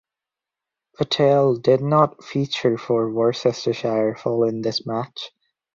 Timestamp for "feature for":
2.23-3.11